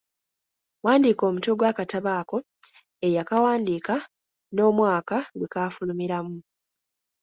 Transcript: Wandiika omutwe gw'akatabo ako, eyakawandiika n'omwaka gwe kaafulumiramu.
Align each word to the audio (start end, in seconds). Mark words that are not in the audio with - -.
Wandiika 0.85 1.23
omutwe 1.29 1.53
gw'akatabo 1.59 2.09
ako, 2.19 2.37
eyakawandiika 3.07 3.95
n'omwaka 4.53 5.17
gwe 5.37 5.47
kaafulumiramu. 5.53 6.37